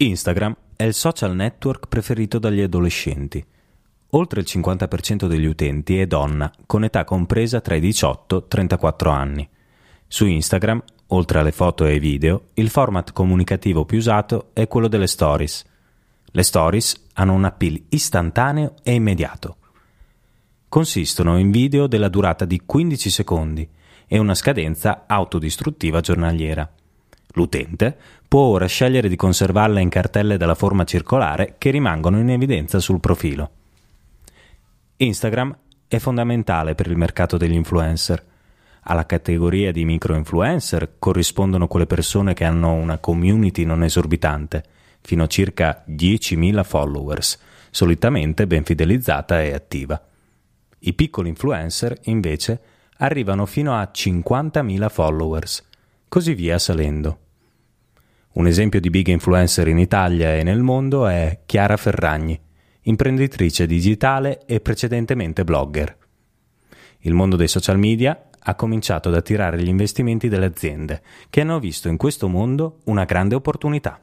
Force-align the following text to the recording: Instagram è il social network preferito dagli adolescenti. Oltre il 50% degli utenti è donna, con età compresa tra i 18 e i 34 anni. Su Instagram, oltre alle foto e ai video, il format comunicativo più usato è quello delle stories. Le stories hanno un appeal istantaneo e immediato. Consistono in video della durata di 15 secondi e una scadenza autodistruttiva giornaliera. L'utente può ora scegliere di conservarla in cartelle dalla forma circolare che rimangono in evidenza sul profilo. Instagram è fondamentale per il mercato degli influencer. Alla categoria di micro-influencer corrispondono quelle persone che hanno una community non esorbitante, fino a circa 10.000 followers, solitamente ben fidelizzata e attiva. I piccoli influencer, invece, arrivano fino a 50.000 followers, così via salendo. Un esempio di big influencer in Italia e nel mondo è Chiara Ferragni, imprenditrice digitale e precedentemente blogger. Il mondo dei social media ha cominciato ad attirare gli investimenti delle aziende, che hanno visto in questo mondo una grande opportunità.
Instagram 0.00 0.54
è 0.76 0.84
il 0.84 0.94
social 0.94 1.34
network 1.34 1.88
preferito 1.88 2.38
dagli 2.38 2.60
adolescenti. 2.60 3.44
Oltre 4.10 4.40
il 4.40 4.46
50% 4.48 5.26
degli 5.26 5.44
utenti 5.44 5.98
è 5.98 6.06
donna, 6.06 6.52
con 6.66 6.84
età 6.84 7.02
compresa 7.02 7.60
tra 7.60 7.74
i 7.74 7.80
18 7.80 8.36
e 8.36 8.38
i 8.38 8.44
34 8.46 9.10
anni. 9.10 9.48
Su 10.06 10.24
Instagram, 10.26 10.80
oltre 11.08 11.40
alle 11.40 11.50
foto 11.50 11.84
e 11.84 11.90
ai 11.90 11.98
video, 11.98 12.44
il 12.54 12.70
format 12.70 13.12
comunicativo 13.12 13.84
più 13.84 13.98
usato 13.98 14.50
è 14.52 14.68
quello 14.68 14.86
delle 14.86 15.08
stories. 15.08 15.64
Le 16.26 16.42
stories 16.44 17.06
hanno 17.14 17.34
un 17.34 17.44
appeal 17.44 17.82
istantaneo 17.88 18.74
e 18.84 18.92
immediato. 18.92 19.56
Consistono 20.68 21.38
in 21.38 21.50
video 21.50 21.88
della 21.88 22.08
durata 22.08 22.44
di 22.44 22.62
15 22.64 23.10
secondi 23.10 23.68
e 24.06 24.16
una 24.18 24.36
scadenza 24.36 25.06
autodistruttiva 25.08 25.98
giornaliera. 25.98 26.72
L'utente 27.34 27.96
può 28.26 28.42
ora 28.42 28.66
scegliere 28.66 29.08
di 29.08 29.16
conservarla 29.16 29.80
in 29.80 29.88
cartelle 29.88 30.36
dalla 30.36 30.54
forma 30.54 30.84
circolare 30.84 31.54
che 31.58 31.70
rimangono 31.70 32.18
in 32.18 32.30
evidenza 32.30 32.78
sul 32.78 33.00
profilo. 33.00 33.50
Instagram 34.96 35.56
è 35.86 35.98
fondamentale 35.98 36.74
per 36.74 36.88
il 36.88 36.96
mercato 36.96 37.36
degli 37.36 37.54
influencer. 37.54 38.24
Alla 38.82 39.06
categoria 39.06 39.72
di 39.72 39.84
micro-influencer 39.84 40.94
corrispondono 40.98 41.68
quelle 41.68 41.86
persone 41.86 42.34
che 42.34 42.44
hanno 42.44 42.72
una 42.72 42.98
community 42.98 43.64
non 43.64 43.82
esorbitante, 43.82 44.64
fino 45.00 45.22
a 45.22 45.26
circa 45.26 45.84
10.000 45.88 46.64
followers, 46.64 47.38
solitamente 47.70 48.46
ben 48.46 48.64
fidelizzata 48.64 49.42
e 49.42 49.52
attiva. 49.54 50.02
I 50.80 50.92
piccoli 50.94 51.28
influencer, 51.28 51.98
invece, 52.04 52.60
arrivano 52.98 53.46
fino 53.46 53.74
a 53.74 53.90
50.000 53.92 54.88
followers, 54.88 55.66
così 56.08 56.34
via 56.34 56.58
salendo. 56.58 57.18
Un 58.38 58.46
esempio 58.46 58.78
di 58.78 58.88
big 58.88 59.08
influencer 59.08 59.66
in 59.66 59.78
Italia 59.78 60.36
e 60.36 60.44
nel 60.44 60.62
mondo 60.62 61.08
è 61.08 61.40
Chiara 61.44 61.76
Ferragni, 61.76 62.40
imprenditrice 62.82 63.66
digitale 63.66 64.44
e 64.46 64.60
precedentemente 64.60 65.42
blogger. 65.42 65.96
Il 66.98 67.14
mondo 67.14 67.34
dei 67.34 67.48
social 67.48 67.80
media 67.80 68.28
ha 68.38 68.54
cominciato 68.54 69.08
ad 69.08 69.16
attirare 69.16 69.60
gli 69.60 69.66
investimenti 69.66 70.28
delle 70.28 70.46
aziende, 70.46 71.02
che 71.30 71.40
hanno 71.40 71.58
visto 71.58 71.88
in 71.88 71.96
questo 71.96 72.28
mondo 72.28 72.78
una 72.84 73.02
grande 73.02 73.34
opportunità. 73.34 73.98